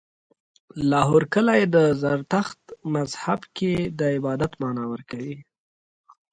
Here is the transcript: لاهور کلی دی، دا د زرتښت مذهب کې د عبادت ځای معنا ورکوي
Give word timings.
لاهور 0.91 1.23
کلی 1.33 1.61
دی، 1.65 1.69
دا 1.73 1.83
د 1.93 1.97
زرتښت 2.01 2.61
مذهب 2.93 3.41
کې 3.57 3.73
د 3.99 4.01
عبادت 4.15 4.51
ځای 4.53 4.59
معنا 4.61 4.83
ورکوي 4.93 5.35